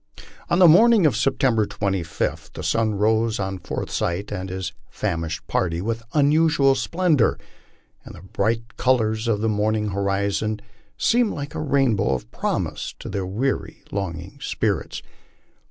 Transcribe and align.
On 0.49 0.57
the 0.57 0.67
morning 0.67 1.05
of 1.05 1.15
September 1.15 1.67
25, 1.67 2.49
the 2.55 2.63
sun 2.63 2.95
rose 2.95 3.37
upon 3.37 3.59
Forsyth 3.59 4.31
and 4.31 4.49
his 4.49 4.73
fam 4.89 5.21
ished 5.21 5.45
party 5.45 5.79
with 5.79 6.01
unusual 6.13 6.73
splendor, 6.73 7.37
and 8.03 8.15
the 8.15 8.23
bright 8.23 8.77
colors 8.77 9.27
of 9.27 9.41
the 9.41 9.47
morning 9.47 9.89
horizon 9.89 10.59
seemed 10.97 11.33
like 11.33 11.53
a 11.53 11.61
rainbow 11.61 12.15
of 12.15 12.31
promise 12.31 12.95
to 12.97 13.09
their 13.09 13.27
weary, 13.27 13.83
longing 13.91 14.39
spirits. 14.41 15.03